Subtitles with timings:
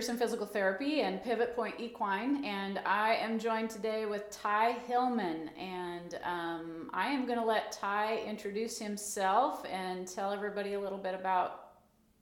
[0.00, 5.50] Pearson Physical Therapy and Pivot Point Equine, and I am joined today with Ty Hillman.
[5.58, 10.96] And um, I am going to let Ty introduce himself and tell everybody a little
[10.96, 11.72] bit about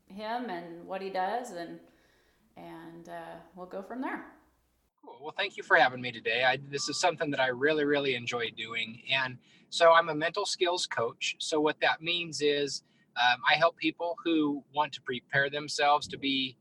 [0.09, 1.79] him and what he does, and
[2.57, 4.25] and uh, we'll go from there.
[5.01, 5.21] Cool.
[5.23, 6.43] Well, thank you for having me today.
[6.43, 9.39] I, this is something that I really, really enjoy doing, and
[9.71, 11.37] so I'm a mental skills coach.
[11.39, 12.83] So what that means is
[13.17, 16.57] um, I help people who want to prepare themselves to be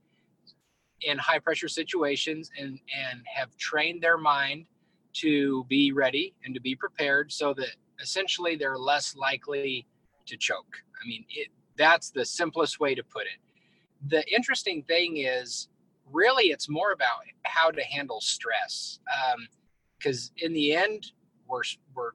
[1.02, 4.66] in high pressure situations and and have trained their mind
[5.14, 9.88] to be ready and to be prepared so that essentially they're less likely
[10.26, 10.84] to choke.
[11.02, 13.40] I mean it, that's the simplest way to put it.
[14.10, 15.70] The interesting thing is
[16.12, 19.00] really it's more about how to handle stress
[20.00, 21.12] because um, in the end
[21.48, 21.64] we're
[21.96, 22.12] we're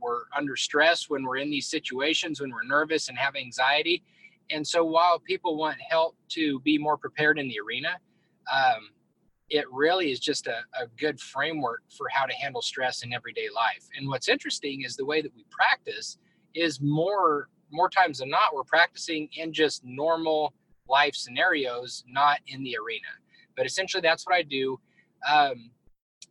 [0.00, 4.02] we're under stress when we're in these situations when we're nervous and have anxiety.
[4.50, 7.98] And so while people want help to be more prepared in the arena
[8.52, 8.90] um,
[9.50, 13.48] it really is just a, a good framework for how to handle stress in everyday
[13.54, 13.86] life.
[13.96, 16.18] And what's interesting is the way that we practice
[16.54, 20.54] is more more times than not we're practicing in just normal
[20.88, 23.08] life scenarios, not in the arena.
[23.56, 24.78] But essentially, that's what I do.
[25.28, 25.70] Um,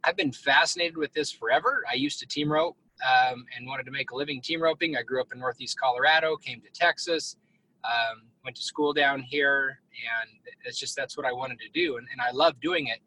[0.04, 1.84] I've been fascinated with this forever.
[1.92, 4.96] I used to team rope um, and wanted to make a living team roping.
[4.96, 7.38] I grew up in Northeast Colorado, came to Texas,
[7.84, 10.30] um, went to school down here, and
[10.66, 13.00] it's just that's what I wanted to do, and, and I love doing it.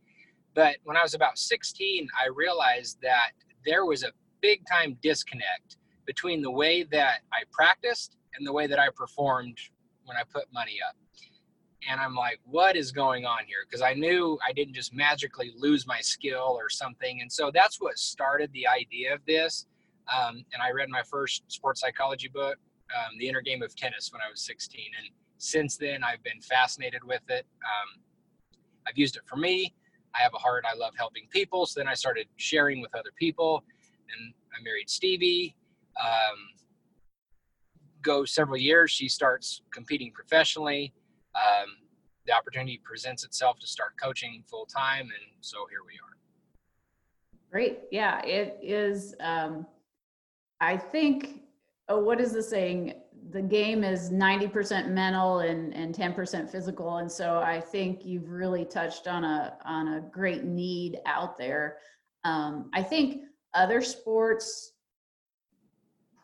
[0.55, 3.33] But when I was about 16, I realized that
[3.65, 5.77] there was a big time disconnect
[6.07, 9.59] between the way that I practiced and the way that I performed
[10.05, 10.97] when I put money up.
[11.89, 13.59] And I'm like, what is going on here?
[13.69, 17.21] Because I knew I didn't just magically lose my skill or something.
[17.21, 19.67] And so that's what started the idea of this.
[20.13, 22.57] Um, and I read my first sports psychology book,
[22.97, 24.81] um, The Inner Game of Tennis, when I was 16.
[24.99, 27.47] And since then, I've been fascinated with it.
[27.63, 29.75] Um, I've used it for me.
[30.15, 30.65] I have a heart.
[30.71, 31.67] I love helping people.
[31.67, 33.65] So then I started sharing with other people,
[34.17, 35.57] and I married Stevie.
[36.01, 36.39] Um,
[38.03, 40.95] go several years, she starts competing professionally.
[41.35, 41.69] Um,
[42.27, 46.17] the opportunity presents itself to start coaching full time, and so here we are.
[47.51, 47.81] Great.
[47.91, 49.15] Yeah, it is.
[49.21, 49.67] Um,
[50.61, 51.43] I think.
[51.89, 52.95] Oh, what is the saying?
[53.31, 56.99] The game is 90% mental and, and 10% physical.
[56.99, 61.79] And so I think you've really touched on a, on a great need out there.
[62.25, 63.23] Um, I think
[63.55, 64.73] other sports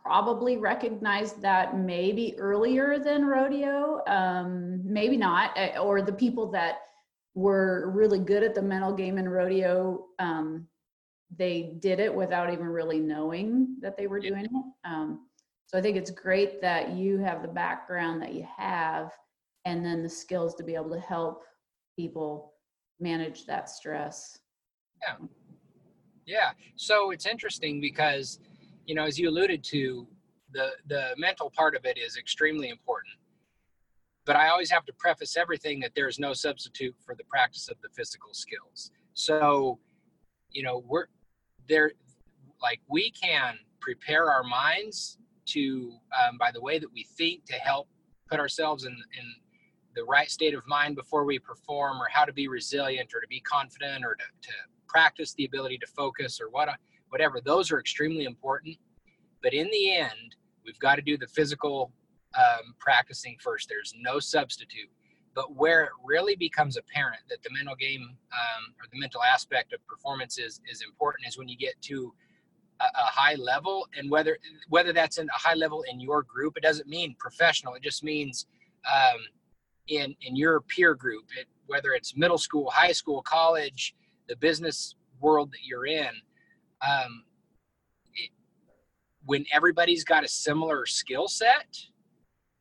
[0.02, 6.80] probably recognized that maybe earlier than rodeo, um, maybe not, eh, or the people that
[7.34, 10.66] were really good at the mental game in rodeo, um,
[11.38, 14.50] they did it without even really knowing that they were doing it.
[14.84, 15.20] Um,
[15.66, 19.10] so I think it's great that you have the background that you have
[19.64, 21.42] and then the skills to be able to help
[21.96, 22.54] people
[23.00, 24.38] manage that stress.
[25.00, 25.26] Yeah.
[26.26, 26.50] Yeah.
[26.76, 28.38] So it's interesting because,
[28.86, 30.06] you know, as you alluded to,
[30.52, 33.14] the the mental part of it is extremely important.
[34.24, 37.76] But I always have to preface everything that there's no substitute for the practice of
[37.82, 38.92] the physical skills.
[39.14, 39.80] So,
[40.50, 41.06] you know, we're
[41.68, 41.92] there
[42.60, 45.92] like we can prepare our minds to
[46.22, 47.88] um, by the way that we think to help
[48.30, 49.34] put ourselves in, in
[49.94, 53.26] the right state of mind before we perform or how to be resilient or to
[53.28, 54.52] be confident or to, to
[54.86, 56.68] practice the ability to focus or what
[57.08, 57.40] whatever.
[57.40, 58.76] Those are extremely important.
[59.42, 61.92] But in the end we've got to do the physical
[62.36, 63.68] um, practicing first.
[63.68, 64.88] There's no substitute.
[65.34, 69.72] But where it really becomes apparent that the mental game um, or the mental aspect
[69.72, 72.12] of performance is, is important is when you get to
[72.84, 74.38] a, high level and whether
[74.68, 78.02] whether that's in a high level in your group it doesn't mean professional it just
[78.02, 78.46] means
[78.92, 79.18] um,
[79.88, 83.94] in in your peer group it, whether it's middle school high school college
[84.28, 86.10] the business world that you're in
[86.86, 87.24] um,
[88.14, 88.30] it,
[89.24, 91.66] when everybody's got a similar skill set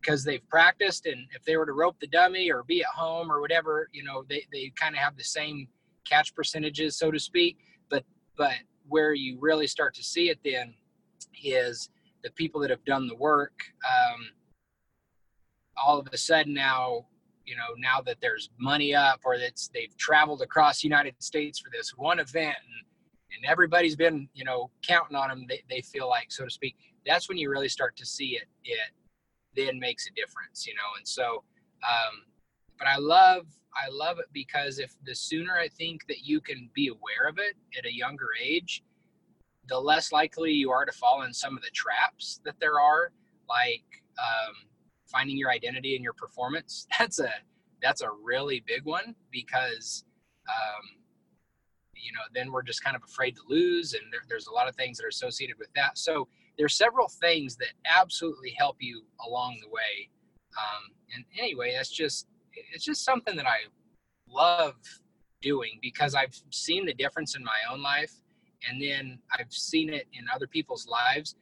[0.02, 3.32] because they've practiced and if they were to rope the dummy or be at home
[3.32, 5.68] or whatever you know they, they kind of have the same
[6.08, 7.58] catch percentages so to speak
[7.90, 8.04] but
[8.38, 8.54] but
[8.92, 10.74] where you really start to see it then
[11.44, 11.90] is
[12.24, 14.30] the people that have done the work um,
[15.84, 17.06] all of a sudden now
[17.46, 21.58] you know now that there's money up or that's they've traveled across the united states
[21.58, 22.86] for this one event and
[23.34, 26.76] and everybody's been you know counting on them they, they feel like so to speak
[27.06, 28.92] that's when you really start to see it it
[29.56, 31.44] then makes a difference you know and so
[31.84, 32.31] um,
[32.82, 36.70] but i love I love it because if the sooner I think that you can
[36.74, 38.84] be aware of it at a younger age,
[39.68, 43.12] the less likely you are to fall in some of the traps that there are,
[43.48, 43.84] like
[44.20, 44.54] um,
[45.06, 46.88] finding your identity and your performance.
[47.00, 47.32] That's a
[47.82, 50.04] that's a really big one because
[50.48, 51.02] um,
[51.96, 54.68] you know, then we're just kind of afraid to lose, and there, there's a lot
[54.68, 55.98] of things that are associated with that.
[55.98, 60.10] So there's several things that absolutely help you along the way.
[60.58, 62.28] Um, and anyway, that's just
[62.74, 63.60] it's just something that I
[64.30, 64.76] love
[65.42, 68.14] doing because I've seen the difference in my own life,
[68.70, 71.36] and then I've seen it in other people's lives.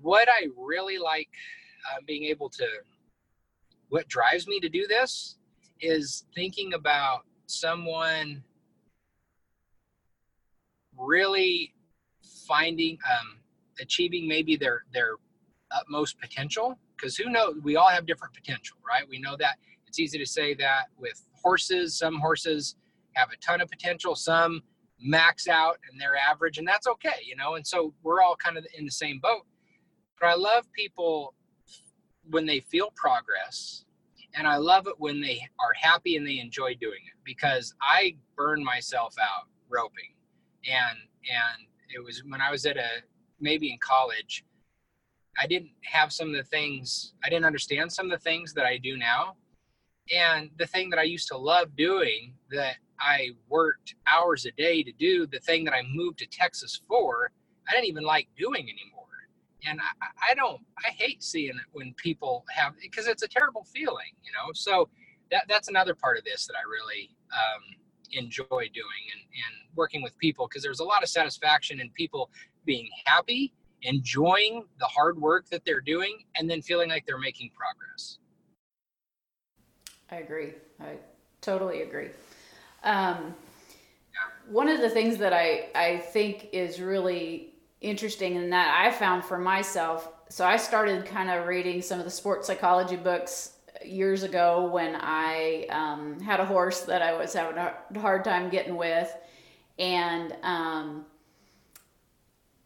[0.00, 1.28] What I really like
[1.90, 2.66] uh, being able to,
[3.88, 5.36] what drives me to do this
[5.80, 8.42] is thinking about someone
[10.96, 11.74] really
[12.46, 13.38] finding um,
[13.80, 15.14] achieving maybe their their
[15.72, 19.56] utmost potential because who knows we all have different potential right we know that
[19.92, 22.76] it's easy to say that with horses some horses
[23.14, 24.62] have a ton of potential some
[25.00, 28.56] max out and they're average and that's okay you know and so we're all kind
[28.56, 29.42] of in the same boat.
[30.20, 31.34] But i love people
[32.30, 33.84] when they feel progress
[34.34, 38.16] and i love it when they are happy and they enjoy doing it because i
[38.36, 40.12] burn myself out roping.
[40.70, 43.02] And and it was when I was at a
[43.40, 44.44] maybe in college,
[45.40, 48.66] I didn't have some of the things I didn't understand some of the things that
[48.66, 49.36] I do now,
[50.10, 54.82] and the thing that I used to love doing that I worked hours a day
[54.82, 57.30] to do, the thing that I moved to Texas for,
[57.68, 59.02] I didn't even like doing anymore.
[59.66, 63.64] And I, I don't, I hate seeing it when people have, because it's a terrible
[63.64, 64.52] feeling, you know?
[64.54, 64.88] So
[65.30, 67.62] that, that's another part of this that I really, um,
[68.12, 72.30] enjoy doing and, and working with people because there's a lot of satisfaction in people
[72.64, 73.52] being happy,
[73.82, 78.18] enjoying the hard work that they're doing, and then feeling like they're making progress.
[80.12, 80.52] I agree.
[80.78, 80.96] I
[81.40, 82.10] totally agree.
[82.84, 83.34] Um,
[84.46, 89.24] one of the things that I, I think is really interesting and that I found
[89.24, 94.22] for myself, so I started kind of reading some of the sports psychology books years
[94.22, 98.76] ago when I um, had a horse that I was having a hard time getting
[98.76, 99.10] with.
[99.78, 101.06] And um,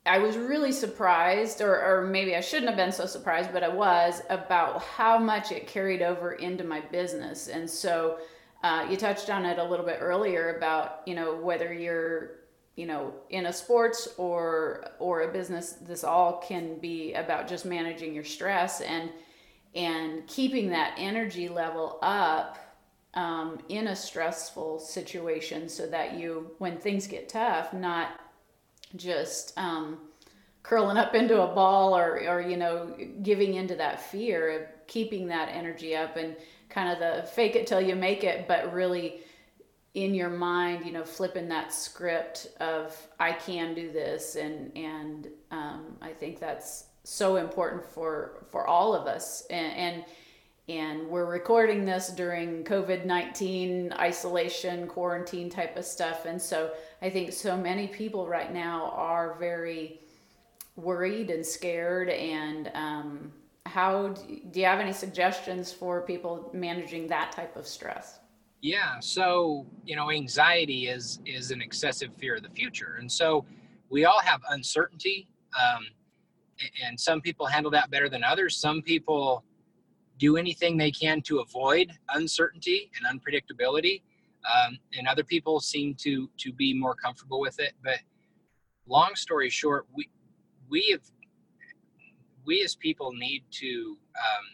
[0.07, 3.69] I was really surprised, or, or maybe I shouldn't have been so surprised, but I
[3.69, 7.49] was about how much it carried over into my business.
[7.49, 8.19] And so
[8.63, 12.37] uh, you touched on it a little bit earlier about, you know, whether you're
[12.77, 17.65] you know in a sports or or a business this all can be about just
[17.65, 19.09] managing your stress and
[19.75, 22.59] and keeping that energy level up
[23.17, 28.21] um, in a stressful situation so that you, when things get tough, not
[28.95, 29.99] just um,
[30.63, 35.27] curling up into a ball or, or, you know, giving into that fear of keeping
[35.29, 36.37] that energy up and
[36.69, 39.21] kind of the fake it till you make it, but really
[39.97, 45.29] in your mind, you know, flipping that script of I can do this, and and
[45.51, 49.47] um, I think that's so important for for all of us.
[49.49, 50.05] And and,
[50.69, 56.27] and we're recording this during covid-19 isolation quarantine type of stuff.
[56.27, 56.73] And so
[57.03, 60.01] i think so many people right now are very
[60.75, 62.09] worried and scared.
[62.11, 63.33] And um,
[63.65, 68.19] how do you have any suggestions for people managing that type of stress?
[68.61, 72.97] Yeah so you know anxiety is is an excessive fear of the future.
[72.99, 73.45] And so
[73.89, 75.87] we all have uncertainty um,
[76.85, 78.57] and some people handle that better than others.
[78.57, 79.45] Some people
[80.19, 84.03] do anything they can to avoid uncertainty and unpredictability,
[84.51, 87.73] um, and other people seem to to be more comfortable with it.
[87.83, 87.99] But
[88.87, 90.09] long story short, we
[90.69, 91.03] we have
[92.45, 93.97] we as people need to.
[94.17, 94.45] Um,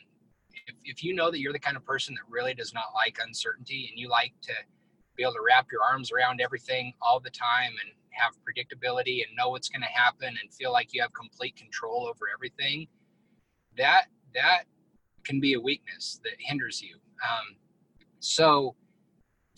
[0.67, 3.19] if, if you know that you're the kind of person that really does not like
[3.25, 4.53] uncertainty and you like to
[5.17, 9.35] be able to wrap your arms around everything all the time and have predictability and
[9.37, 12.87] know what's going to happen and feel like you have complete control over everything
[13.77, 14.05] that
[14.35, 14.65] that
[15.25, 16.97] can be a weakness that hinders you.
[17.23, 17.57] Um,
[18.21, 18.75] so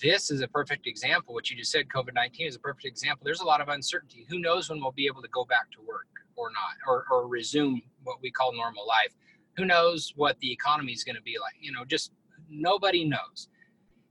[0.00, 1.34] this is a perfect example.
[1.34, 3.24] What you just said covid-19 is a perfect example.
[3.24, 4.26] There's a lot of uncertainty.
[4.28, 7.28] Who knows when we'll be able to go back to work or not or, or
[7.28, 9.14] resume what we call normal life.
[9.56, 12.12] Who knows what the economy is going to be like you know just
[12.48, 13.48] nobody knows.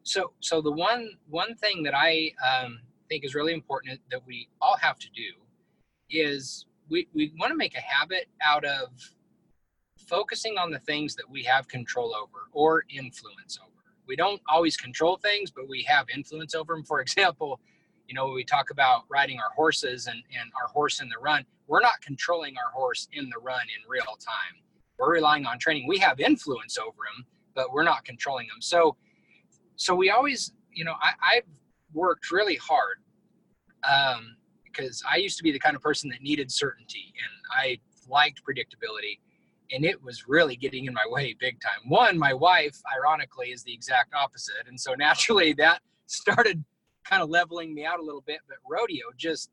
[0.03, 2.79] So so the one one thing that i um,
[3.09, 5.29] think is really important that we all have to do
[6.09, 8.89] is we, we want to make a habit out of
[10.07, 13.71] focusing on the things that we have control over or influence over.
[14.07, 16.83] We don't always control things, but we have influence over them.
[16.83, 17.59] For example,
[18.07, 21.45] you know, we talk about riding our horses and, and our horse in the run,
[21.67, 24.61] we're not controlling our horse in the run in real time.
[24.99, 25.87] We're relying on training.
[25.87, 28.61] We have influence over them, but we're not controlling them.
[28.61, 28.95] So,
[29.75, 31.47] so we always, you know, I, I've
[31.93, 32.97] worked really hard
[33.89, 37.79] um, because I used to be the kind of person that needed certainty and I
[38.09, 39.19] liked predictability.
[39.71, 41.89] And it was really getting in my way big time.
[41.89, 44.67] One, my wife, ironically, is the exact opposite.
[44.67, 46.63] And so naturally, that started
[47.05, 48.39] kind of leveling me out a little bit.
[48.47, 49.49] But rodeo just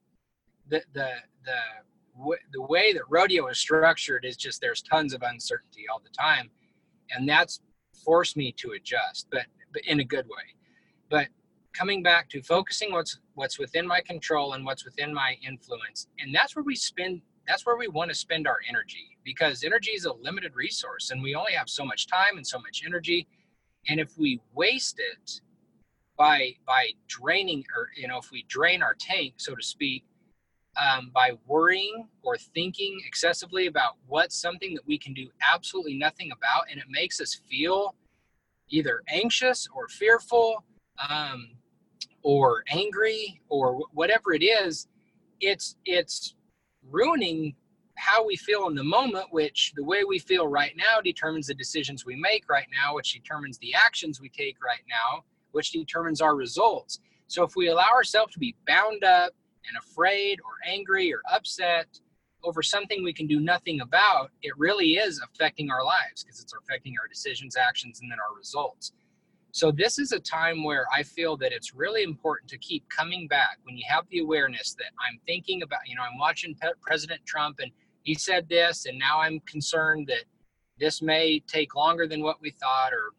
[0.69, 1.11] the the
[1.45, 6.11] the the way that rodeo is structured is just there's tons of uncertainty all the
[6.11, 6.51] time,
[7.11, 7.61] and that's
[8.05, 10.55] forced me to adjust, but but in a good way.
[11.09, 11.29] But
[11.73, 16.35] coming back to focusing what's what's within my control and what's within my influence, and
[16.35, 20.05] that's where we spend that's where we want to spend our energy because energy is
[20.05, 23.27] a limited resource and we only have so much time and so much energy.
[23.89, 25.41] And if we waste it
[26.21, 30.05] by by draining or you know if we drain our tank so to speak
[30.77, 36.31] um, by worrying or thinking excessively about what's something that we can do absolutely nothing
[36.31, 37.95] about and it makes us feel
[38.69, 40.63] either anxious or fearful
[41.09, 41.53] um,
[42.23, 44.89] or angry or whatever it is
[45.41, 46.35] it's it's
[46.91, 47.55] ruining
[48.01, 51.55] how we feel in the moment, which the way we feel right now determines the
[51.55, 56.21] decisions we make right now, which determines the actions we take right now, which determines
[56.21, 57.01] our results.
[57.27, 59.33] So if we allow ourselves to be bound up
[59.69, 61.87] and afraid or angry or upset
[62.43, 66.55] over something we can do nothing about, it really is affecting our lives because it's
[66.55, 68.93] affecting our decisions, actions, and then our results.
[69.53, 73.29] So this is a time where I feel that it's really important to keep coming
[73.29, 77.21] back when you have the awareness that I'm thinking about, you know, I'm watching President
[77.27, 77.71] Trump and
[78.03, 80.25] he said this, and now I'm concerned that
[80.79, 83.13] this may take longer than what we thought, or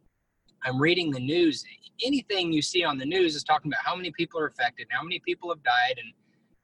[0.63, 1.63] I'm reading the news.
[2.03, 5.03] Anything you see on the news is talking about how many people are affected, how
[5.03, 6.11] many people have died, and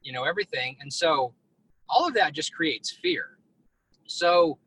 [0.01, 0.75] you know everything.
[0.81, 1.33] And so
[1.89, 3.37] all of that just creates fear.
[4.07, 4.57] So,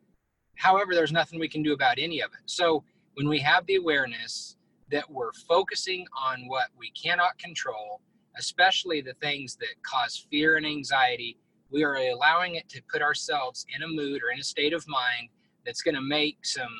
[0.55, 2.49] however, there's nothing we can do about any of it.
[2.49, 2.83] So
[3.15, 4.55] when we have the awareness
[4.91, 8.01] that we're focusing on what we cannot control,
[8.37, 11.37] especially the things that cause fear and anxiety,
[11.71, 14.85] we are allowing it to put ourselves in a mood or in a state of
[14.87, 15.29] mind
[15.65, 16.71] that's going to make some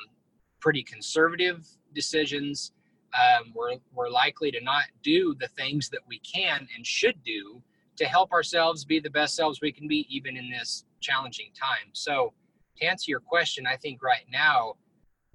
[0.60, 2.72] pretty conservative decisions.
[3.18, 7.62] Um, we're, we're likely to not do the things that we can and should do
[7.96, 11.90] to help ourselves be the best selves we can be, even in this challenging time.
[11.92, 12.32] So,
[12.78, 14.76] to answer your question, I think right now,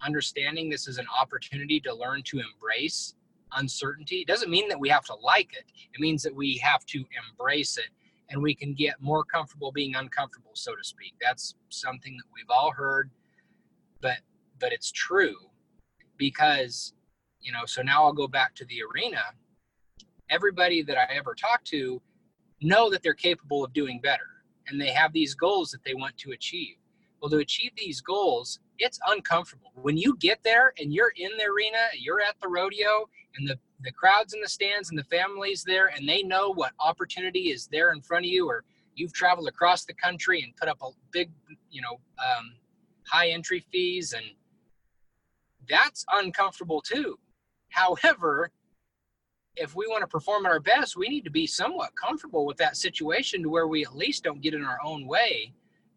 [0.02, 3.16] understanding this is an opportunity to learn to embrace
[3.54, 6.86] uncertainty it doesn't mean that we have to like it it means that we have
[6.86, 7.88] to embrace it
[8.30, 11.14] and we can get more comfortable being uncomfortable so to speak.
[11.22, 13.10] That's something that we've all heard
[14.02, 14.18] but
[14.60, 15.36] but it's true
[16.18, 16.94] because
[17.40, 19.22] you know so now i'll go back to the arena.
[20.30, 22.02] Everybody that i ever talk to
[22.62, 26.18] know that they're capable of doing better and they have these goals that they want
[26.18, 26.76] to achieve
[27.22, 29.72] well to achieve these goals it's uncomfortable.
[29.76, 33.58] When you get there and you're in the arena you're at the rodeo and the
[33.82, 37.68] the crowds in the stands and the families there and they know what opportunity is
[37.68, 38.64] there in front of you or
[38.96, 41.30] you've traveled across the country and put up a big
[41.70, 42.54] you know um,
[43.08, 44.26] high entry fees and
[45.70, 47.18] that's uncomfortable too.
[47.70, 48.52] However
[49.56, 52.58] if we want to perform at our best we need to be somewhat comfortable with
[52.58, 55.52] that situation to where we at least don't get in our own way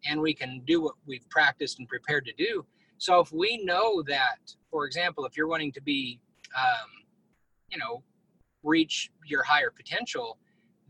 [0.05, 2.65] and we can do what we've practiced and prepared to do.
[2.97, 4.39] So if we know that
[4.69, 6.19] for example if you're wanting to be
[6.55, 6.89] um,
[7.69, 8.03] you know
[8.63, 10.37] reach your higher potential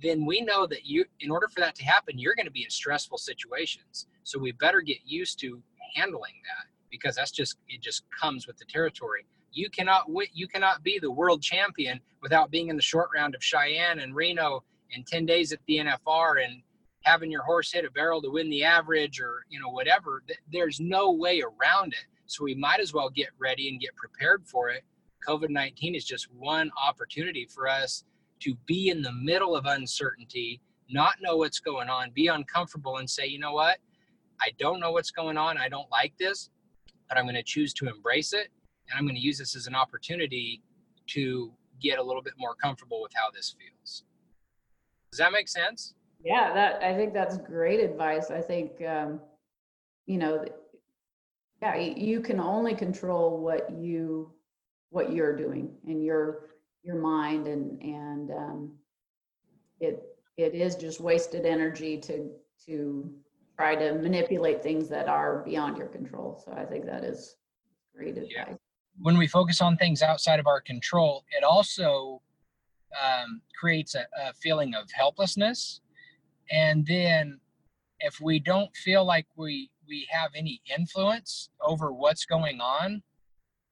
[0.02, 2.64] then we know that you in order for that to happen you're going to be
[2.64, 4.08] in stressful situations.
[4.24, 5.62] So we better get used to
[5.96, 9.26] handling that because that's just it just comes with the territory.
[9.52, 13.44] You cannot you cannot be the world champion without being in the short round of
[13.44, 14.64] Cheyenne and Reno
[14.94, 16.62] and 10 days at the NFR and
[17.04, 20.80] having your horse hit a barrel to win the average or you know whatever there's
[20.80, 24.70] no way around it so we might as well get ready and get prepared for
[24.70, 24.84] it
[25.28, 28.04] COVID 19 is just one opportunity for us
[28.42, 33.10] to be in the middle of uncertainty, not know what's going on, be uncomfortable, and
[33.10, 33.78] say, you know what?
[34.42, 35.58] I don't know what's going on.
[35.58, 36.50] I don't like this,
[37.08, 38.48] but I'm going to choose to embrace it.
[38.90, 40.62] And I'm going to use this as an opportunity
[41.08, 44.04] to get a little bit more comfortable with how this feels.
[45.12, 45.94] Does that make sense?
[46.24, 48.32] Yeah, that I think that's great advice.
[48.32, 49.20] I think um,
[50.06, 50.46] you know,
[51.62, 54.32] yeah, you can only control what you
[54.90, 56.50] what you're doing and your
[56.84, 58.72] your mind and and um,
[59.80, 60.04] it
[60.38, 62.30] it is just wasted energy to
[62.66, 63.10] to
[63.58, 67.36] try to manipulate things that are beyond your control so i think that is
[67.96, 68.54] great advice yeah.
[69.00, 72.22] when we focus on things outside of our control it also
[73.02, 75.82] um, creates a, a feeling of helplessness
[76.50, 77.40] and then
[78.00, 83.02] if we don't feel like we we have any influence over what's going on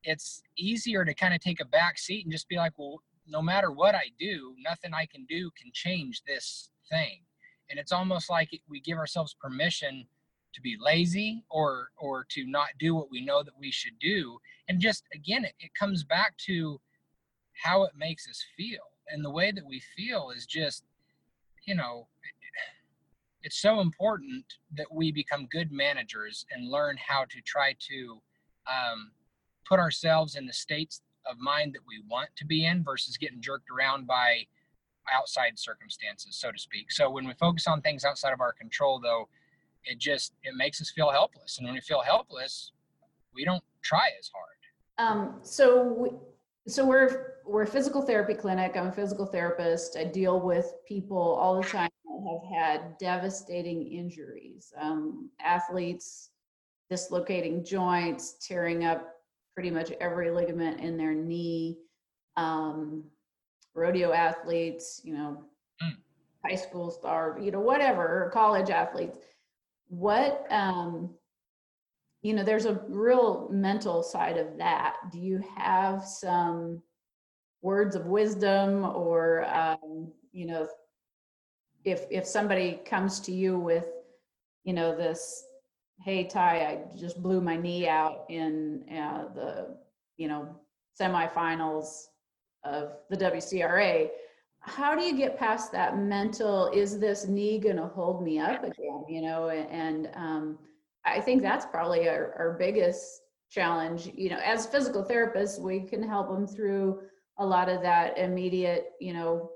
[0.03, 3.41] it's easier to kind of take a back seat and just be like, well, no
[3.41, 7.21] matter what I do, nothing I can do can change this thing.
[7.69, 10.07] And it's almost like we give ourselves permission
[10.53, 14.39] to be lazy or or to not do what we know that we should do.
[14.67, 16.79] And just again, it, it comes back to
[17.53, 18.81] how it makes us feel.
[19.11, 20.83] and the way that we feel is just
[21.65, 22.07] you know
[23.43, 28.21] it's so important that we become good managers and learn how to try to
[28.67, 29.11] um,
[29.67, 33.41] put ourselves in the states of mind that we want to be in versus getting
[33.41, 34.45] jerked around by
[35.13, 36.91] outside circumstances so to speak.
[36.91, 39.27] So when we focus on things outside of our control though
[39.85, 41.57] it just it makes us feel helpless.
[41.57, 42.71] And when we feel helpless
[43.33, 44.49] we don't try as hard.
[44.97, 46.09] Um, so we,
[46.67, 48.75] so we're we're a physical therapy clinic.
[48.75, 49.97] I'm a physical therapist.
[49.97, 51.89] I deal with people all the time
[52.27, 54.73] have had devastating injuries.
[54.79, 56.29] Um, athletes
[56.89, 59.15] dislocating joints tearing up
[59.53, 61.77] pretty much every ligament in their knee.
[62.37, 63.03] Um,
[63.75, 65.43] rodeo athletes you know
[65.81, 65.95] Mm.
[66.45, 69.17] high school star you know whatever college athletes.
[69.87, 71.15] What um
[72.21, 74.97] you know there's a real mental side of that.
[75.11, 76.81] Do you have some
[77.61, 80.67] words of wisdom or um, you know
[81.85, 83.85] if if somebody comes to you with
[84.63, 85.43] you know this
[86.03, 89.77] hey ty i just blew my knee out in uh, the
[90.17, 90.55] you know
[90.99, 92.05] semifinals
[92.63, 94.09] of the wcra
[94.61, 98.61] how do you get past that mental is this knee going to hold me up
[98.61, 99.05] again?
[99.07, 100.57] You know and um,
[101.05, 106.03] i think that's probably our, our biggest challenge you know as physical therapists we can
[106.03, 107.01] help them through
[107.39, 109.49] a lot of that immediate you know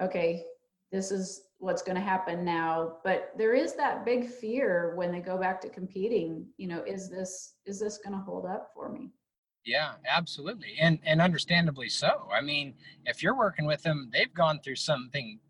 [0.00, 0.42] okay
[0.90, 5.20] this is what's going to happen now but there is that big fear when they
[5.20, 8.88] go back to competing you know is this is this going to hold up for
[8.88, 9.10] me?
[9.64, 12.74] Yeah absolutely and and understandably so i mean
[13.06, 15.40] if you're working with them they've gone through something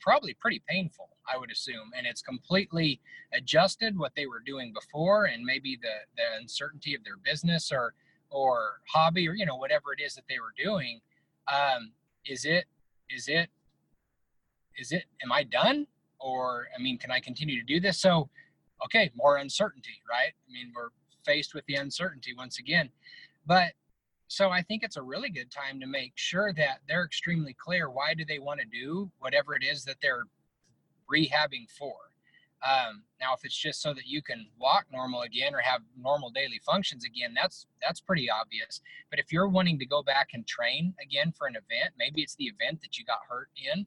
[0.00, 3.00] probably pretty painful i would assume and it's completely
[3.34, 7.94] adjusted what they were doing before and maybe the the uncertainty of their business or
[8.30, 11.00] or hobby or you know whatever it is that they were doing
[11.52, 11.92] um
[12.24, 12.64] is it
[13.10, 13.48] is it
[14.78, 15.86] is it am i done
[16.20, 18.28] or i mean can i continue to do this so
[18.84, 20.90] okay more uncertainty right i mean we're
[21.24, 22.88] faced with the uncertainty once again
[23.46, 23.72] but
[24.28, 27.90] so I think it's a really good time to make sure that they're extremely clear
[27.90, 30.24] why do they want to do whatever it is that they're
[31.10, 31.94] rehabbing for.
[32.62, 36.30] Um, now, if it's just so that you can walk normal again or have normal
[36.30, 38.80] daily functions again, that's that's pretty obvious.
[39.10, 42.34] But if you're wanting to go back and train again for an event, maybe it's
[42.34, 43.86] the event that you got hurt in,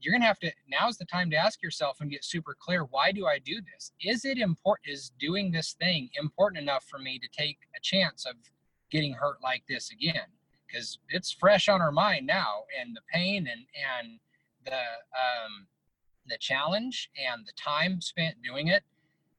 [0.00, 0.52] you're gonna have to.
[0.68, 2.84] Now's the time to ask yourself and get super clear.
[2.84, 3.92] Why do I do this?
[4.00, 4.92] Is it important?
[4.92, 8.36] Is doing this thing important enough for me to take a chance of
[8.90, 10.26] getting hurt like this again
[10.66, 13.66] because it's fresh on our mind now and the pain and
[14.00, 14.18] and
[14.64, 15.66] the um
[16.28, 18.82] the challenge and the time spent doing it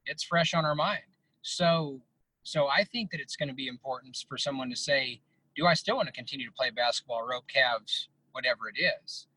[0.05, 1.01] it's fresh on our mind
[1.41, 1.99] so
[2.43, 5.19] so i think that it's going to be important for someone to say
[5.55, 9.27] do i still want to continue to play basketball rope calves whatever it is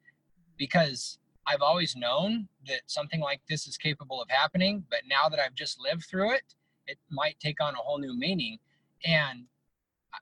[0.60, 5.40] because i've always known that something like this is capable of happening but now that
[5.40, 6.54] i've just lived through it
[6.86, 8.58] it might take on a whole new meaning
[9.04, 9.46] and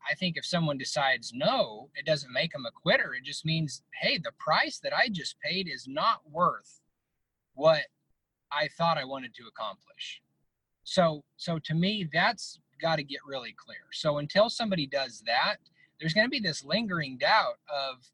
[0.08, 3.14] I think if someone decides no, it doesn't make them a quitter.
[3.14, 6.80] It just means, hey, the price that I just paid is not worth
[7.54, 7.82] what
[8.52, 10.22] I thought I wanted to accomplish.
[10.84, 13.78] So, so to me, that's got to get really clear.
[13.92, 15.56] So until somebody does that,
[16.00, 18.10] there's going to be this lingering doubt of,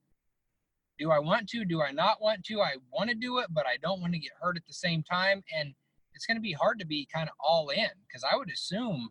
[0.98, 1.64] do I want to?
[1.64, 2.60] Do I not want to?
[2.60, 5.02] I want to do it, but I don't want to get hurt at the same
[5.02, 5.42] time.
[5.56, 5.74] And
[6.14, 9.10] it's going to be hard to be kind of all in because I would assume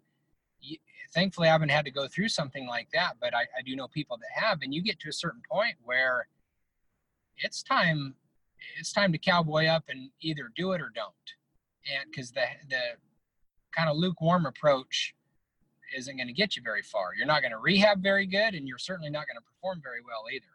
[1.14, 3.88] thankfully I haven't had to go through something like that, but I, I do know
[3.90, 6.28] people that have, and you get to a certain point where
[7.38, 8.16] it's time
[8.80, 11.14] it's time to cowboy up and either do it or don't.
[11.94, 12.82] And because the the
[13.76, 15.14] kind of lukewarm approach
[15.96, 17.10] isn't going to get you very far.
[17.16, 20.00] You're not going to rehab very good, and you're certainly not going to perform very
[20.06, 20.46] well either.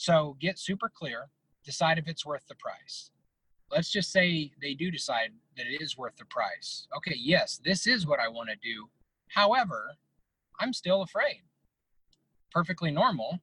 [0.00, 1.28] So get super clear,
[1.62, 3.10] decide if it's worth the price.
[3.70, 6.88] Let's just say they do decide that it is worth the price.
[6.96, 8.88] Okay, yes, this is what I want to do.
[9.28, 9.92] However,
[10.58, 11.42] I'm still afraid.
[12.50, 13.40] Perfectly normal.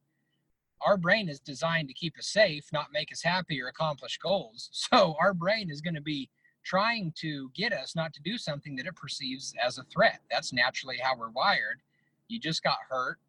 [0.81, 4.71] Our brain is designed to keep us safe, not make us happy or accomplish goals.
[4.91, 6.27] So our brain is going to be
[6.65, 10.21] trying to get us not to do something that it perceives as a threat.
[10.31, 11.81] That's naturally how we're wired.
[12.29, 13.19] You just got hurt.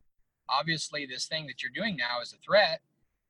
[0.48, 2.80] Obviously, this thing that you're doing now is a threat.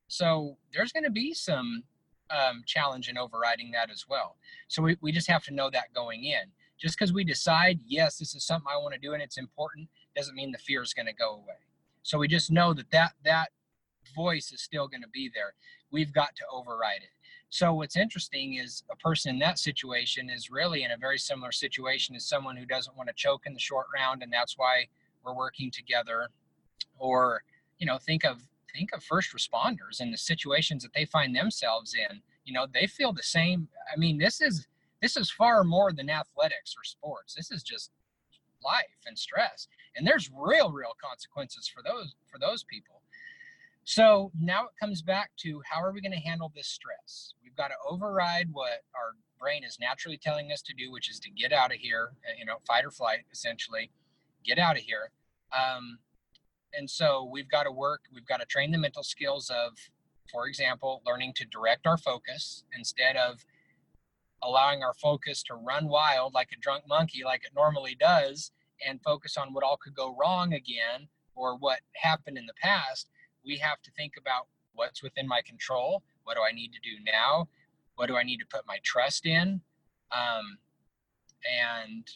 [0.09, 1.85] So there's going to be some
[2.31, 4.37] um, challenge in overriding that as well.
[4.67, 6.51] So we, we just have to know that going in.
[6.79, 9.89] Just because we decide, yes, this is something I want to do and it's important,
[10.17, 11.59] doesn't mean the fear is going to go away.
[12.03, 13.49] So we just know that that, that
[14.15, 15.55] voice is still going to be there.
[15.91, 17.11] We've got to override it.
[17.51, 21.51] So what's interesting is a person in that situation is really in a very similar
[21.51, 24.87] situation as someone who doesn't want to choke in the short round, and that's why
[25.25, 26.29] we're working together.
[26.99, 27.43] Or,
[27.79, 31.95] you know, think of think of first responders and the situations that they find themselves
[31.95, 32.21] in.
[32.45, 33.69] You know, they feel the same.
[33.93, 34.67] I mean, this is
[35.01, 37.35] this is far more than athletics or sports.
[37.35, 37.91] This is just
[38.65, 39.69] life and stress.
[39.97, 43.03] And there's real, real consequences for those for those people.
[43.85, 47.33] So now it comes back to how are we going to handle this stress?
[47.43, 51.19] We've got to override what our brain is naturally telling us to do, which is
[51.21, 53.91] to get out of here, uh, you know, fight or flight, essentially,
[54.45, 55.11] get out of here.
[55.57, 55.99] Um,
[56.75, 59.73] and so we've got to work, we've got to train the mental skills of,
[60.31, 63.45] for example, learning to direct our focus instead of
[64.43, 68.53] allowing our focus to run wild like a drunk monkey, like it normally does,
[68.87, 73.09] and focus on what all could go wrong again or what happened in the past.
[73.45, 76.03] We have to think about what's within my control.
[76.25, 77.49] What do I need to do now?
[77.97, 79.61] What do I need to put my trust in?
[80.13, 80.59] Um,
[81.61, 82.09] and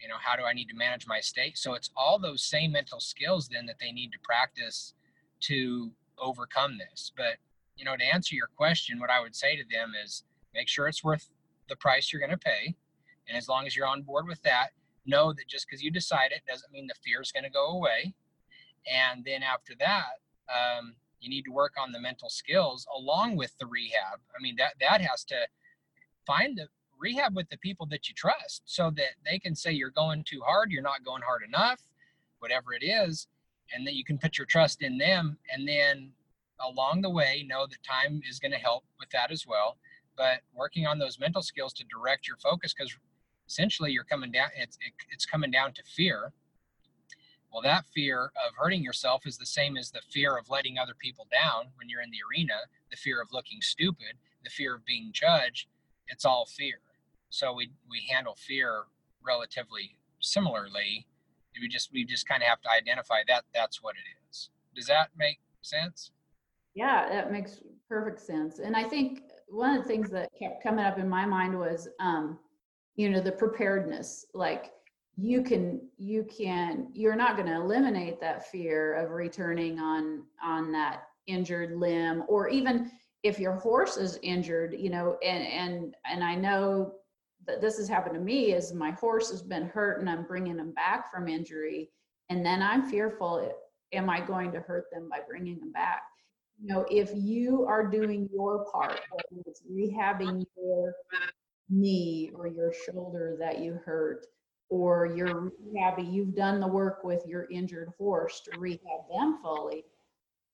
[0.00, 2.72] you know how do i need to manage my state so it's all those same
[2.72, 4.94] mental skills then that they need to practice
[5.40, 7.12] to overcome this.
[7.16, 7.36] But
[7.76, 10.88] you know to answer your question what i would say to them is make sure
[10.88, 11.30] it's worth
[11.68, 12.74] the price you're going to pay.
[13.28, 14.70] And as long as you're on board with that
[15.06, 17.68] know that just because you decide it doesn't mean the fear is going to go
[17.68, 18.14] away.
[18.90, 20.18] And then after that
[20.52, 24.18] um, you need to work on the mental skills along with the rehab.
[24.36, 25.36] I mean that that has to
[26.26, 29.90] find the rehab with the people that you trust so that they can say you're
[29.90, 31.80] going too hard, you're not going hard enough,
[32.38, 33.26] whatever it is,
[33.72, 35.38] and that you can put your trust in them.
[35.52, 36.10] And then
[36.66, 39.76] along the way, know that time is going to help with that as well.
[40.16, 42.96] But working on those mental skills to direct your focus, because
[43.46, 46.32] essentially you're coming down, it's, it, it's coming down to fear.
[47.52, 50.94] Well, that fear of hurting yourself is the same as the fear of letting other
[50.98, 52.54] people down when you're in the arena,
[52.90, 55.68] the fear of looking stupid, the fear of being judged.
[56.08, 56.80] It's all fear.
[57.30, 58.84] So we we handle fear
[59.24, 61.06] relatively similarly.
[61.60, 64.50] We just we just kind of have to identify that that's what it is.
[64.74, 66.12] Does that make sense?
[66.74, 68.60] Yeah, that makes perfect sense.
[68.60, 71.88] And I think one of the things that kept coming up in my mind was
[71.98, 72.38] um,
[72.96, 74.26] you know, the preparedness.
[74.34, 74.72] Like
[75.16, 80.70] you can you can you're not going to eliminate that fear of returning on on
[80.70, 82.90] that injured limb or even
[83.24, 86.92] if your horse is injured you know and and and i know
[87.60, 90.72] this has happened to me is my horse has been hurt and I'm bringing him
[90.72, 91.90] back from injury.
[92.28, 93.50] And then I'm fearful,
[93.92, 96.02] am I going to hurt them by bringing them back?
[96.60, 100.92] You know, if you are doing your part, whether it's rehabbing your
[101.70, 104.26] knee or your shoulder that you hurt,
[104.70, 109.84] or you're rehabbing, you've done the work with your injured horse to rehab them fully.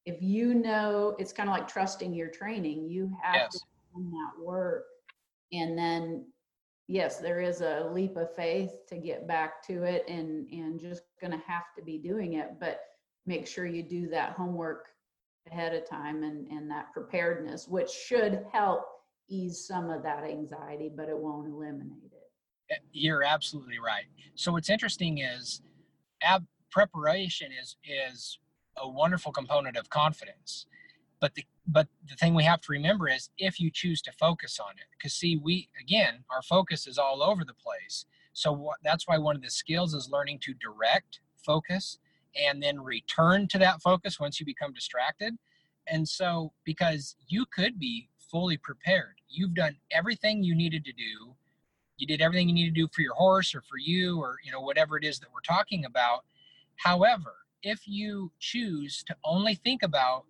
[0.07, 3.53] If you know, it's kind of like trusting your training, you have yes.
[3.55, 3.59] to
[3.97, 4.85] do that work
[5.55, 6.27] and then
[6.89, 11.03] yes, there is a leap of faith to get back to it and, and just
[11.21, 12.81] gonna have to be doing it, but
[13.27, 14.87] make sure you do that homework
[15.51, 18.85] ahead of time and, and that preparedness, which should help
[19.29, 22.31] ease some of that anxiety, but it won't eliminate it.
[22.71, 24.05] Eh, you're absolutely right.
[24.35, 25.63] So what's interesting is
[26.23, 28.39] ab- preparation is is
[28.77, 30.67] a wonderful component of confidence.
[31.21, 34.59] But the but the thing we have to remember is if you choose to focus
[34.61, 38.05] on it, because see, we again, our focus is all over the place.
[38.33, 41.99] So what, that's why one of the skills is learning to direct focus
[42.37, 45.37] and then return to that focus once you become distracted.
[45.87, 51.35] And so, because you could be fully prepared, you've done everything you needed to do.
[51.97, 54.51] You did everything you need to do for your horse or for you or you
[54.51, 56.25] know whatever it is that we're talking about.
[56.77, 60.25] However, if you choose to only think about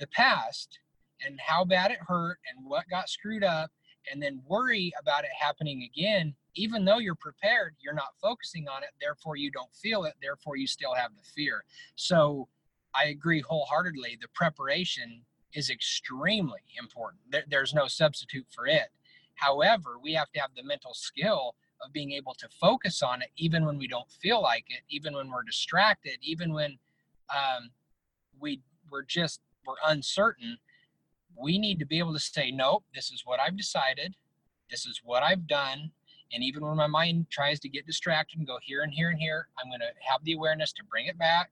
[0.00, 0.80] the past
[1.24, 3.70] and how bad it hurt and what got screwed up
[4.10, 8.82] and then worry about it happening again even though you're prepared you're not focusing on
[8.82, 11.62] it therefore you don't feel it therefore you still have the fear.
[11.94, 12.48] So
[12.94, 17.22] i agree wholeheartedly the preparation is extremely important.
[17.30, 18.88] There, there's no substitute for it.
[19.34, 23.28] However we have to have the mental skill of being able to focus on it
[23.36, 26.78] even when we don't feel like it even when we're distracted even when
[27.30, 27.70] um,
[28.40, 28.60] we
[28.90, 30.58] we're just we're uncertain,
[31.36, 34.14] we need to be able to say, nope, this is what I've decided.
[34.70, 35.90] This is what I've done.
[36.32, 39.18] And even when my mind tries to get distracted and go here and here and
[39.18, 41.50] here, I'm going to have the awareness to bring it back.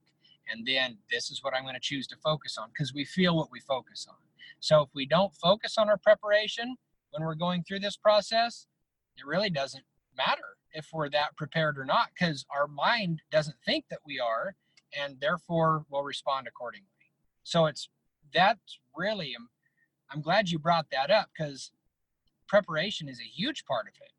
[0.51, 3.35] And then this is what I'm going to choose to focus on because we feel
[3.35, 4.15] what we focus on.
[4.59, 6.75] So if we don't focus on our preparation
[7.11, 8.67] when we're going through this process,
[9.17, 9.83] it really doesn't
[10.17, 14.55] matter if we're that prepared or not because our mind doesn't think that we are
[14.99, 16.87] and therefore will respond accordingly.
[17.43, 17.89] So it's
[18.33, 19.49] that's really um,
[20.11, 21.71] i'm glad you brought that up because
[22.47, 24.11] preparation is a huge part of it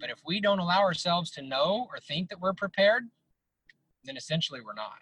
[0.00, 3.04] but if we don't allow ourselves to know or think that we're prepared
[4.04, 4.98] then essentially we're not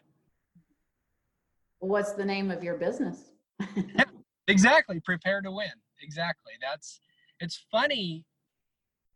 [1.84, 3.32] What's the name of your business?
[4.48, 5.00] exactly.
[5.00, 5.68] Prepare to win.
[6.02, 6.52] Exactly.
[6.60, 6.98] That's,
[7.40, 8.24] it's funny.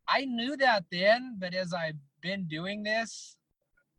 [0.06, 3.36] I knew that then, but as I've been doing this,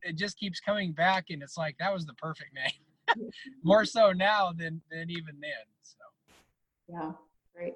[0.04, 2.86] it just keeps coming back and it's like that was the perfect name.
[3.64, 5.52] More so now than than even then.
[5.84, 5.98] So
[6.88, 7.12] yeah,
[7.54, 7.76] great.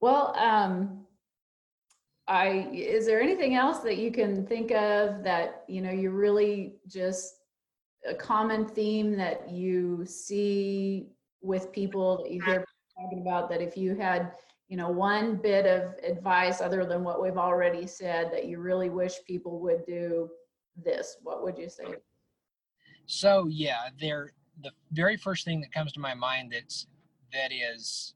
[0.00, 1.06] Well, um
[2.28, 6.76] I is there anything else that you can think of that you know you really
[6.86, 7.34] just
[8.08, 11.08] a common theme that you see
[11.40, 12.64] with people that you hear
[13.00, 14.32] talking about that if you had
[14.68, 18.88] you know one bit of advice other than what we've already said that you really
[18.88, 20.28] wish people would do
[20.82, 21.84] this what would you say
[23.06, 26.86] so yeah there the very first thing that comes to my mind that's
[27.32, 28.14] that is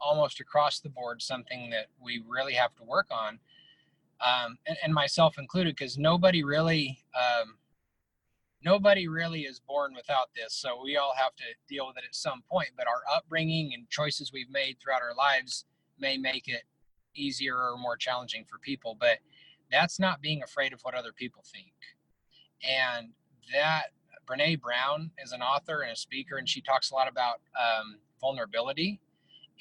[0.00, 3.38] almost across the board something that we really have to work on
[4.20, 7.56] um, and, and, myself included because nobody really um,
[8.64, 10.54] nobody really is born without this.
[10.54, 13.88] So we all have to deal with it at some point but our upbringing and
[13.88, 15.64] choices we've made throughout our lives
[15.98, 16.62] may make it
[17.14, 19.18] easier or more challenging for people but
[19.70, 21.72] that's not being afraid of what other people think.
[22.68, 23.08] And
[23.52, 23.86] that
[24.26, 27.96] brene brown is an author and a speaker and she talks a lot about um,
[28.20, 29.00] vulnerability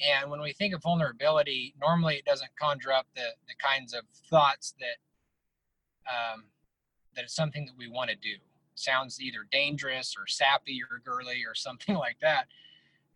[0.01, 4.04] and when we think of vulnerability, normally it doesn't conjure up the, the kinds of
[4.30, 4.97] thoughts that
[6.08, 6.45] um,
[7.15, 8.36] that it's something that we want to do.
[8.75, 12.47] Sounds either dangerous or sappy or girly or something like that.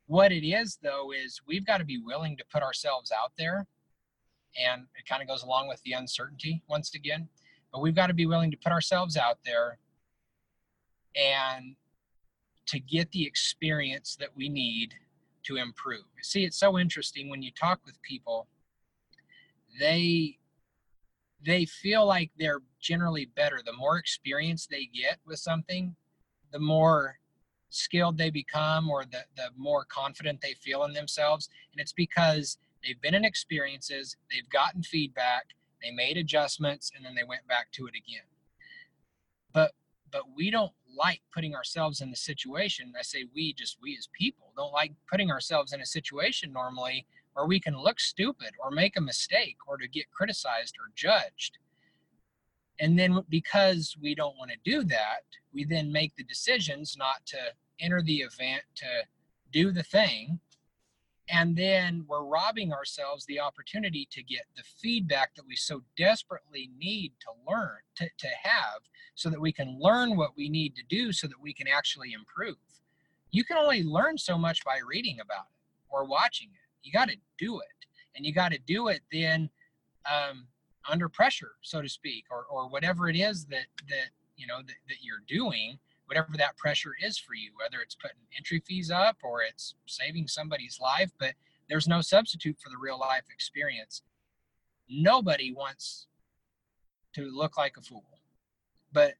[0.07, 3.67] What it is though is we've got to be willing to put ourselves out there.
[4.57, 7.27] And it kind of goes along with the uncertainty once again.
[7.71, 9.77] But we've got to be willing to put ourselves out there
[11.15, 11.75] and
[12.67, 14.93] to get the experience that we need
[15.43, 16.03] to improve.
[16.21, 18.47] See, it's so interesting when you talk with people,
[19.79, 20.37] they
[21.45, 23.61] they feel like they're generally better.
[23.65, 25.95] The more experience they get with something,
[26.51, 27.17] the more
[27.69, 31.49] skilled they become or the, the more confident they feel in themselves.
[31.71, 35.45] And it's because they've been in experiences, they've gotten feedback,
[35.81, 38.25] they made adjustments, and then they went back to it again.
[39.53, 39.71] But
[40.11, 42.93] but we don't like putting ourselves in the situation.
[42.99, 47.07] I say we, just we as people, don't like putting ourselves in a situation normally
[47.33, 51.57] where we can look stupid or make a mistake or to get criticized or judged.
[52.79, 57.25] And then because we don't want to do that, we then make the decisions not
[57.27, 57.37] to
[57.79, 58.87] enter the event, to
[59.51, 60.39] do the thing.
[61.31, 66.71] And then we're robbing ourselves the opportunity to get the feedback that we so desperately
[66.77, 68.81] need to learn, to, to have
[69.13, 72.13] so that we can learn what we need to do so that we can actually
[72.13, 72.57] improve.
[73.31, 76.67] You can only learn so much by reading about it or watching it.
[76.81, 77.85] You got to do it.
[78.15, 79.49] And you got to do it then
[80.11, 80.47] um,
[80.89, 84.75] under pressure, so to speak, or, or whatever it is that, that, you know, that,
[84.87, 85.77] that you're doing,
[86.09, 90.27] whatever that pressure is for you, whether it's putting entry fees up or it's saving
[90.27, 91.33] somebody's life, but
[91.69, 94.01] there's no substitute for the real life experience.
[94.89, 96.07] Nobody wants
[97.13, 98.03] to look like a fool
[98.91, 99.13] but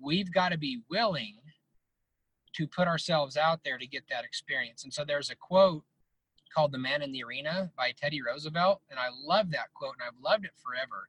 [0.00, 1.36] we've got to be willing
[2.54, 4.84] to put ourselves out there to get that experience.
[4.84, 5.82] And so there's a quote
[6.54, 8.80] called The Man in the Arena by Teddy Roosevelt.
[8.90, 11.08] And I love that quote and I've loved it forever.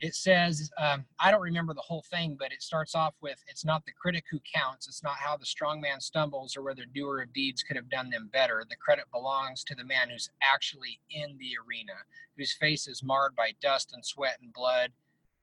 [0.00, 3.64] It says, um, I don't remember the whole thing, but it starts off with It's
[3.64, 4.86] not the critic who counts.
[4.86, 8.10] It's not how the strong man stumbles or whether doer of deeds could have done
[8.10, 8.64] them better.
[8.68, 11.94] The credit belongs to the man who's actually in the arena,
[12.36, 14.92] whose face is marred by dust and sweat and blood,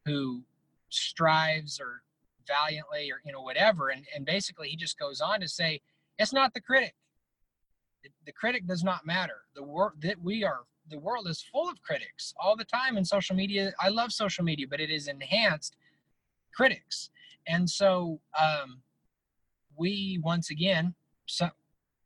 [0.06, 0.44] who
[0.90, 2.04] strives or
[2.48, 5.82] valiantly or you know whatever and, and basically he just goes on to say
[6.20, 6.94] it's not the critic
[8.04, 11.70] the, the critic does not matter the work that we are the world is full
[11.70, 15.08] of critics all the time in social media i love social media but it is
[15.08, 15.76] enhanced
[16.54, 17.10] critics
[17.48, 18.82] and so um,
[19.78, 20.94] we once again
[21.26, 21.52] some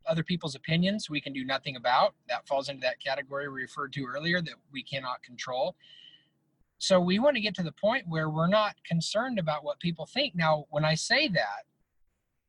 [0.08, 3.94] other people's opinions we can do nothing about that falls into that category we referred
[3.94, 5.76] to earlier that we cannot control
[6.80, 10.06] so we want to get to the point where we're not concerned about what people
[10.06, 10.34] think.
[10.34, 11.66] Now, when I say that,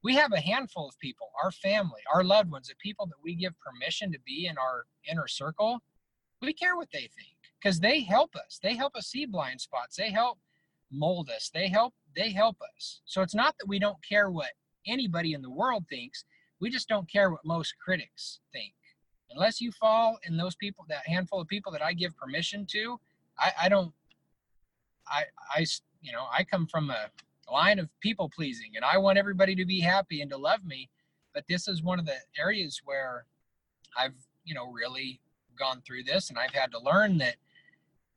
[0.04, 3.34] we have a handful of people, our family, our loved ones, the people that we
[3.34, 5.82] give permission to be in our inner circle.
[6.40, 8.58] We care what they think because they help us.
[8.62, 9.96] They help us see blind spots.
[9.96, 10.38] They help
[10.90, 11.50] mold us.
[11.52, 13.00] They help they help us.
[13.04, 14.50] So it's not that we don't care what
[14.86, 16.24] anybody in the world thinks.
[16.60, 18.72] We just don't care what most critics think.
[19.30, 22.98] Unless you fall in those people, that handful of people that I give permission to,
[23.38, 23.92] I, I don't
[25.06, 25.24] I,
[25.54, 25.66] I,
[26.00, 27.10] you know, I come from a
[27.50, 30.88] line of people pleasing and I want everybody to be happy and to love me.
[31.34, 33.26] But this is one of the areas where
[33.98, 35.20] I've, you know, really
[35.60, 37.36] gone through this and I've had to learn that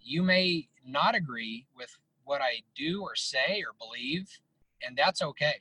[0.01, 4.29] you may not agree with what I do or say or believe,
[4.86, 5.56] and that's okay.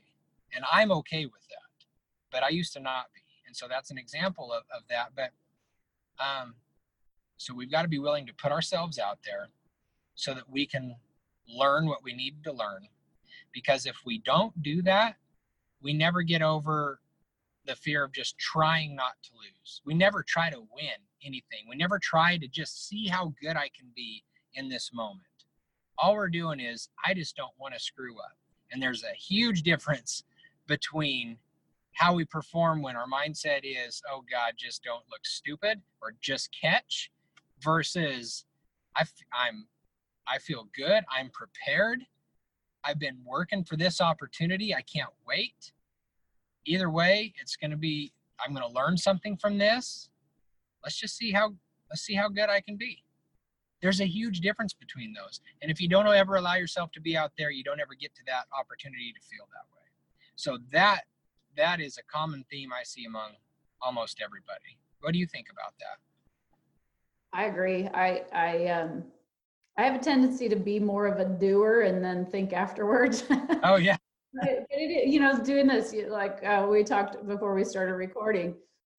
[0.54, 1.56] And I'm okay with that.
[2.32, 3.20] but I used to not be.
[3.46, 5.10] And so that's an example of, of that.
[5.14, 5.30] But
[6.18, 6.54] um,
[7.36, 9.48] so we've got to be willing to put ourselves out there
[10.14, 10.96] so that we can
[11.46, 12.88] learn what we need to learn.
[13.52, 15.16] Because if we don't do that,
[15.82, 17.00] we never get over
[17.66, 19.80] the fear of just trying not to lose.
[19.84, 21.66] We never try to win anything.
[21.68, 25.26] We never try to just see how good I can be in this moment.
[25.98, 28.36] All we're doing is, I just don't want to screw up.
[28.70, 30.24] And there's a huge difference
[30.66, 31.36] between
[31.94, 36.48] how we perform when our mindset is, oh God, just don't look stupid or just
[36.58, 37.10] catch,
[37.60, 38.44] versus
[38.96, 39.66] I, I'm,
[40.26, 41.04] I feel good.
[41.14, 42.00] I'm prepared.
[42.82, 44.74] I've been working for this opportunity.
[44.74, 45.72] I can't wait.
[46.66, 48.12] Either way, it's going to be.
[48.44, 50.08] I'm going to learn something from this.
[50.82, 51.54] Let's just see how.
[51.90, 53.04] Let's see how good I can be.
[53.82, 55.40] There's a huge difference between those.
[55.60, 58.14] And if you don't ever allow yourself to be out there, you don't ever get
[58.14, 59.82] to that opportunity to feel that way.
[60.36, 61.02] So that
[61.56, 63.32] that is a common theme I see among
[63.82, 64.78] almost everybody.
[65.00, 65.98] What do you think about that?
[67.32, 67.88] I agree.
[67.88, 69.04] I I um
[69.76, 73.24] I have a tendency to be more of a doer and then think afterwards.
[73.64, 73.96] Oh yeah.
[74.70, 78.54] You know, doing this like uh, we talked before we started recording.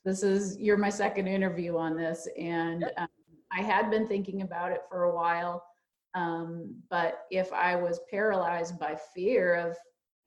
[0.06, 3.08] This is you're my second interview on this, and um,
[3.52, 5.64] I had been thinking about it for a while.
[6.16, 9.76] Um, but if I was paralyzed by fear of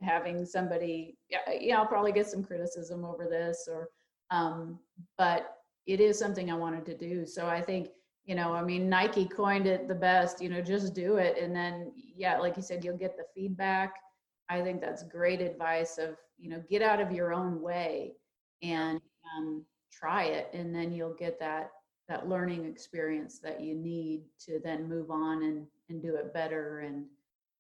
[0.02, 3.88] having somebody, yeah, yeah, I'll probably get some criticism over this, or,
[4.30, 4.80] um,
[5.16, 7.24] but it is something I wanted to do.
[7.24, 7.88] So I think,
[8.24, 11.38] you know, I mean, Nike coined it the best, you know, just do it.
[11.38, 13.94] And then, yeah, like you said, you'll get the feedback.
[14.48, 18.12] I think that's great advice of, you know, get out of your own way
[18.62, 19.00] and
[19.36, 20.48] um, try it.
[20.52, 21.70] And then you'll get that,
[22.08, 26.80] that learning experience that you need to then move on and, and do it better.
[26.80, 27.06] And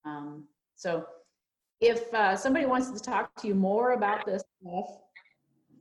[0.04, 0.44] um,
[0.76, 1.06] so
[1.80, 4.98] if uh, somebody wants to talk to you more about this stuff,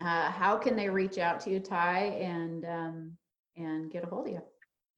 [0.01, 3.11] uh, how can they reach out to you, Ty, and um,
[3.55, 4.41] and get a hold of you?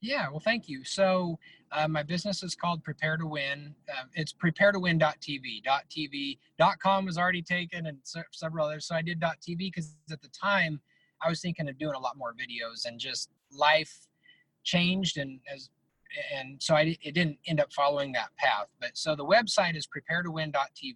[0.02, 0.84] Yeah, well, thank you.
[0.84, 1.40] So
[1.72, 3.74] uh, my business is called Prepare to Win.
[3.90, 5.64] Uh, it's prepare to win.tv.
[5.66, 6.38] .tv.
[6.80, 7.98] .com was already taken and
[8.32, 8.86] several others.
[8.88, 10.80] So I did .tv because at the time
[11.22, 14.08] I was thinking of doing a lot more videos and just life
[14.64, 15.70] changed and as
[16.34, 18.68] and so I, it didn't end up following that path.
[18.80, 20.96] But so the website is prepare to win.tv,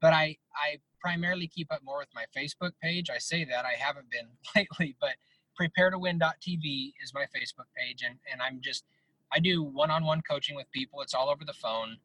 [0.00, 3.08] but I, I primarily keep up more with my Facebook page.
[3.10, 5.14] I say that I haven't been lately, but
[5.58, 8.02] prepare to win.tv is my Facebook page.
[8.06, 8.84] And, and I'm just,
[9.32, 11.02] I do one-on-one coaching with people.
[11.02, 11.96] It's all over the phone,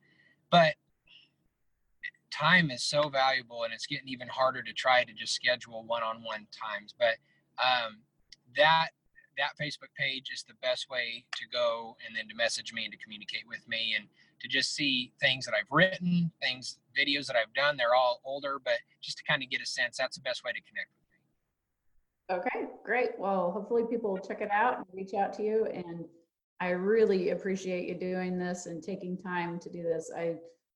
[0.49, 0.73] but
[2.31, 6.47] time is so valuable and it's getting even harder to try to just schedule one-on-one
[6.51, 6.95] times.
[6.97, 7.17] But
[7.63, 7.99] um,
[8.57, 8.89] that
[9.37, 12.91] that Facebook page is the best way to go and then to message me and
[12.91, 14.07] to communicate with me and
[14.39, 17.75] to just see things that I've written, things, videos that I've done.
[17.75, 20.51] They're all older, but just to kind of get a sense, that's the best way
[20.51, 20.89] to connect
[22.29, 22.67] with me.
[22.67, 23.11] Okay, great.
[23.17, 25.65] Well, hopefully people will check it out and reach out to you.
[25.65, 26.05] And
[26.59, 30.11] I really appreciate you doing this and taking time to do this.
[30.15, 30.35] I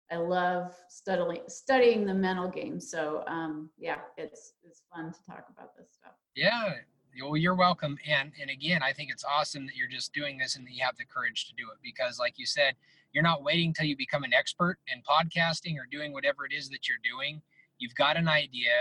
[0.09, 2.79] I love studying studying the mental game.
[2.79, 6.13] So um, yeah, it's it's fun to talk about this stuff.
[6.35, 6.73] Yeah,
[7.21, 7.97] well, you're welcome.
[8.07, 10.83] And and again, I think it's awesome that you're just doing this and that you
[10.83, 12.75] have the courage to do it because, like you said,
[13.13, 16.69] you're not waiting till you become an expert in podcasting or doing whatever it is
[16.69, 17.41] that you're doing.
[17.79, 18.71] You've got an idea.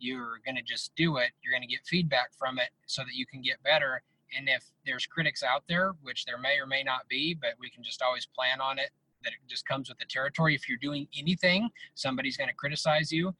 [0.00, 1.30] You're going to just do it.
[1.42, 4.02] You're going to get feedback from it so that you can get better.
[4.36, 7.70] And if there's critics out there, which there may or may not be, but we
[7.70, 8.90] can just always plan on it
[9.22, 10.54] that it just comes with the territory.
[10.54, 13.34] If you're doing anything, somebody's going to criticize you.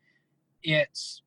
[0.62, 1.22] It's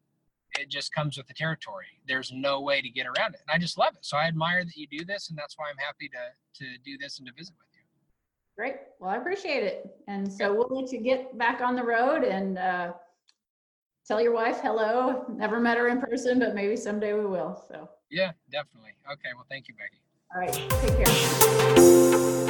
[0.59, 1.87] it just comes with the territory.
[2.07, 3.41] There's no way to get around it.
[3.47, 4.05] And I just love it.
[4.05, 6.97] So I admire that you do this, and that's why I'm happy to to do
[6.99, 7.81] this and to visit with you.
[8.55, 8.75] Great.
[8.99, 9.97] Well, I appreciate it.
[10.07, 12.93] And so we'll let you get back on the road and uh,
[14.07, 15.25] tell your wife hello.
[15.29, 17.63] Never met her in person, but maybe someday we will.
[17.67, 18.91] So, yeah, definitely.
[19.11, 19.29] Okay.
[19.35, 20.01] Well, thank you, Becky.
[20.33, 20.53] All right.
[20.81, 22.42] Take care.